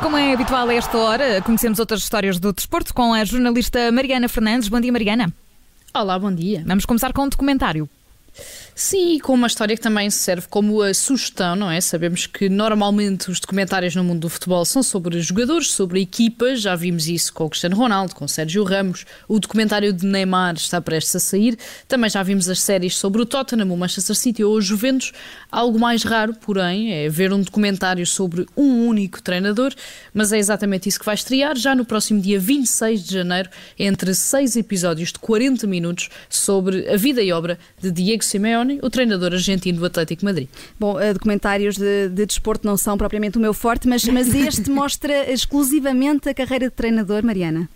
[0.00, 4.28] como é habitual a esta hora, conhecemos outras histórias do desporto com a jornalista Mariana
[4.28, 4.68] Fernandes.
[4.68, 5.32] Bom dia, Mariana.
[5.94, 6.62] Olá, bom dia.
[6.66, 7.88] Vamos começar com um documentário.
[8.82, 11.82] Sim, com uma história que também serve como a sugestão, não é?
[11.82, 16.74] Sabemos que normalmente os documentários no mundo do futebol são sobre jogadores, sobre equipas, já
[16.74, 20.80] vimos isso com o Cristiano Ronaldo, com o Sérgio Ramos, o documentário de Neymar está
[20.80, 24.54] prestes a sair, também já vimos as séries sobre o Tottenham, o Manchester City ou
[24.54, 25.12] o Juventus.
[25.52, 29.74] Algo mais raro, porém, é ver um documentário sobre um único treinador,
[30.14, 34.14] mas é exatamente isso que vai estrear já no próximo dia 26 de janeiro, entre
[34.14, 39.32] seis episódios de 40 minutos sobre a vida e obra de Diego Simeone o treinador
[39.32, 40.48] argentino do Atlético Madrid.
[40.78, 44.68] Bom, eh, documentários de, de desporto não são propriamente o meu forte, mas, mas este
[44.70, 47.68] mostra exclusivamente a carreira de treinador, Mariana.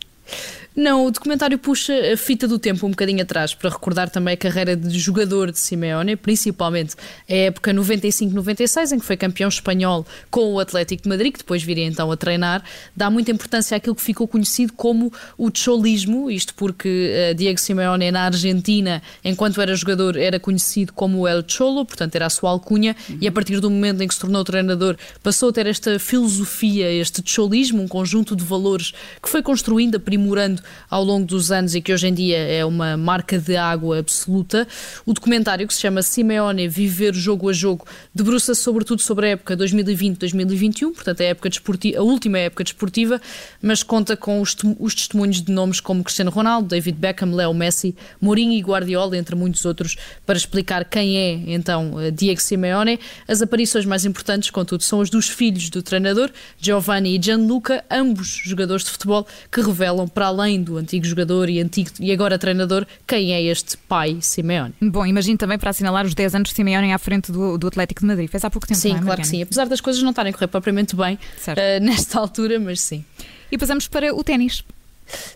[0.77, 4.37] Não, o documentário puxa a fita do tempo um bocadinho atrás para recordar também a
[4.37, 6.97] carreira de jogador de Simeone, principalmente
[7.31, 11.63] a época 95-96, em que foi campeão espanhol com o Atlético de Madrid, que depois
[11.63, 12.65] viria então a treinar.
[12.97, 18.11] Dá muita importância àquilo que ficou conhecido como o cholismo, isto porque uh, Diego Simeone
[18.11, 22.97] na Argentina, enquanto era jogador, era conhecido como El Cholo, portanto era a sua alcunha,
[23.09, 23.19] uhum.
[23.21, 26.91] e a partir do momento em que se tornou treinador, passou a ter esta filosofia,
[26.91, 31.81] este cholismo, um conjunto de valores que foi construindo, aprimorando ao longo dos anos e
[31.81, 34.67] que hoje em dia é uma marca de água absoluta.
[35.05, 37.85] O documentário que se chama Simeone Viver Jogo a Jogo
[38.15, 43.21] debruça sobretudo sobre a época 2020-2021, portanto a, época desportiva, a última época desportiva,
[43.61, 47.97] mas conta com os, os testemunhos de nomes como Cristiano Ronaldo, David Beckham, Leo Messi,
[48.21, 53.01] Mourinho e Guardiola, entre muitos outros, para explicar quem é então Diego Simeone.
[53.27, 58.41] As aparições mais importantes, contudo, são as dos filhos do treinador, Giovanni e Gianluca, ambos
[58.45, 62.39] jogadores de futebol que revelam para além além do antigo jogador e, antigo, e agora
[62.39, 64.75] treinador, quem é este pai Simeone.
[64.81, 68.01] Bom, imagino também para assinalar os 10 anos de Simeone à frente do, do Atlético
[68.01, 68.29] de Madrid.
[68.29, 69.43] Fez há pouco tempo, Sim, é, claro que sim.
[69.43, 73.05] Apesar das coisas não estarem a correr propriamente bem uh, nesta altura, mas sim.
[73.51, 74.65] E passamos para o ténis.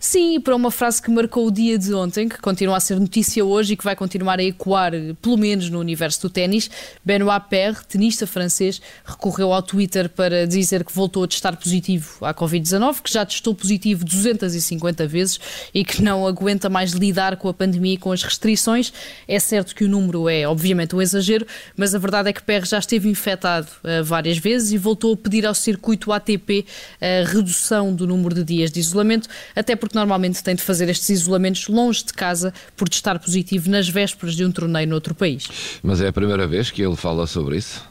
[0.01, 3.45] Sim, para uma frase que marcou o dia de ontem, que continua a ser notícia
[3.45, 6.71] hoje e que vai continuar a ecoar, pelo menos no universo do ténis,
[7.05, 12.33] Benoit Paire, tenista francês, recorreu ao Twitter para dizer que voltou a testar positivo à
[12.33, 15.39] Covid-19, que já testou positivo 250 vezes
[15.75, 18.93] e que não aguenta mais lidar com a pandemia e com as restrições.
[19.27, 21.47] É certo que o número é, obviamente, um exagero,
[21.77, 25.17] mas a verdade é que Paire já esteve infectado uh, várias vezes e voltou a
[25.17, 26.65] pedir ao circuito ATP
[27.01, 31.09] a redução do número de dias de isolamento até porque normalmente tem de fazer estes
[31.11, 35.49] isolamentos longe de casa por estar positivo nas vésperas de um torneio noutro país.
[35.83, 37.83] Mas é a primeira vez que ele fala sobre isso?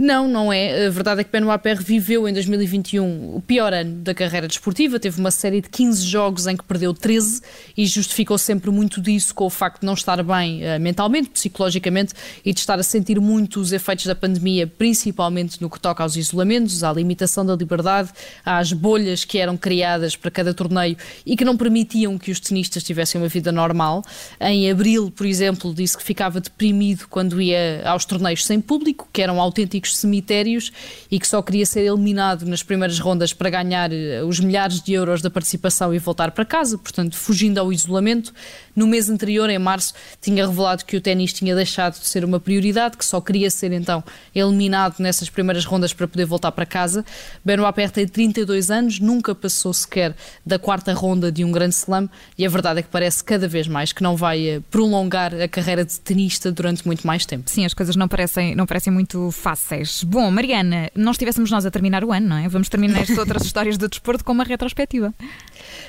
[0.00, 0.86] Não, não é.
[0.86, 5.00] A verdade é que Benoit Paire viveu em 2021 o pior ano da carreira desportiva.
[5.00, 7.42] Teve uma série de 15 jogos em que perdeu 13
[7.76, 12.14] e justificou sempre muito disso com o facto de não estar bem uh, mentalmente, psicologicamente
[12.44, 16.14] e de estar a sentir muito os efeitos da pandemia, principalmente no que toca aos
[16.14, 18.10] isolamentos, à limitação da liberdade,
[18.46, 22.84] às bolhas que eram criadas para cada torneio e que não permitiam que os tenistas
[22.84, 24.04] tivessem uma vida normal.
[24.40, 29.20] Em abril, por exemplo, disse que ficava deprimido quando ia aos torneios sem público, que
[29.20, 30.72] eram autênticos cemitérios
[31.10, 34.92] e que só queria ser eliminado nas primeiras rondas para ganhar eh, os milhares de
[34.92, 38.32] euros da participação e voltar para casa, portanto, fugindo ao isolamento.
[38.74, 42.38] No mês anterior, em março, tinha revelado que o ténis tinha deixado de ser uma
[42.38, 44.04] prioridade, que só queria ser então
[44.34, 47.04] eliminado nessas primeiras rondas para poder voltar para casa.
[47.44, 52.08] Benoit Paire tem 32 anos, nunca passou sequer da quarta ronda de um grande slam
[52.36, 55.48] e a verdade é que parece cada vez mais que não vai eh, prolongar a
[55.48, 57.50] carreira de tenista durante muito mais tempo.
[57.50, 59.77] Sim, as coisas não parecem, não parecem muito fáceis.
[60.06, 62.48] Bom, Mariana, não estivéssemos nós a terminar o ano, não é?
[62.48, 65.14] Vamos terminar estas outras histórias do desporto com uma retrospectiva.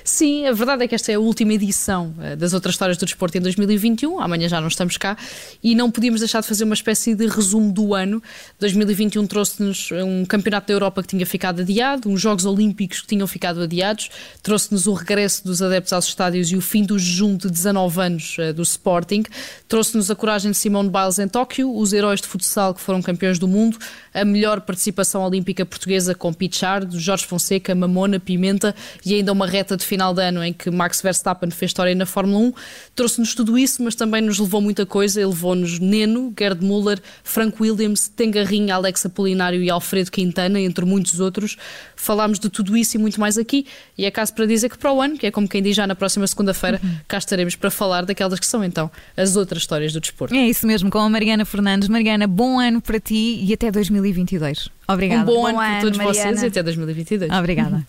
[0.03, 3.05] Sim, a verdade é que esta é a última edição eh, das outras histórias do
[3.05, 4.19] desporto em 2021.
[4.19, 5.17] Amanhã já não estamos cá
[5.63, 8.21] e não podíamos deixar de fazer uma espécie de resumo do ano.
[8.59, 13.27] 2021 trouxe-nos um campeonato da Europa que tinha ficado adiado, uns Jogos Olímpicos que tinham
[13.27, 14.09] ficado adiados,
[14.41, 18.37] trouxe-nos o regresso dos adeptos aos estádios e o fim do jejum de 19 anos
[18.37, 19.23] uh, do Sporting,
[19.67, 23.39] trouxe-nos a coragem de Simone Biles em Tóquio, os heróis de futsal que foram campeões
[23.39, 23.77] do mundo,
[24.13, 29.77] a melhor participação olímpica portuguesa com Pichard, Jorge Fonseca, Mamona, Pimenta e ainda uma reta
[29.77, 32.53] de final de ano em que Max Verstappen fez história na Fórmula 1.
[32.95, 35.19] Trouxe-nos tudo isso, mas também nos levou muita coisa.
[35.19, 41.19] Ele levou-nos Neno, Gerd Müller, Frank Williams, Tengarrinha, Alex Apolinário e Alfredo Quintana, entre muitos
[41.19, 41.57] outros.
[41.95, 43.65] Falámos de tudo isso e muito mais aqui.
[43.97, 45.85] E é caso para dizer que para o ano, que é como quem diz já
[45.85, 46.97] na próxima segunda-feira, uhum.
[47.07, 50.33] cá estaremos para falar daquelas que são então as outras histórias do desporto.
[50.33, 51.87] É isso mesmo, com a Mariana Fernandes.
[51.87, 54.69] Mariana, bom ano para ti e até 2022.
[54.87, 55.23] Obrigada.
[55.23, 56.13] Um bom, bom ano, ano para todos Mariana.
[56.13, 57.29] vocês e até 2022.
[57.31, 57.85] Obrigada.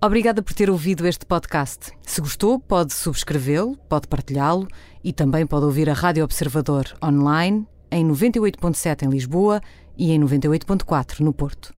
[0.00, 1.90] Obrigada por ter ouvido este podcast.
[2.02, 4.68] Se gostou, pode subscrevê-lo, pode partilhá-lo
[5.02, 9.60] e também pode ouvir a Rádio Observador online em 98.7 em Lisboa
[9.96, 11.74] e em 98.4 no Porto.